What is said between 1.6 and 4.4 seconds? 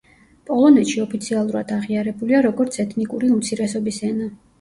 აღიარებულია როგორც ეთნიკური უმცირესობის ენა.